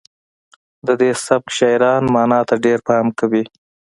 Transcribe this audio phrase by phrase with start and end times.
[0.87, 3.43] د دې سبک شاعران معنا ته ډیر پام کوي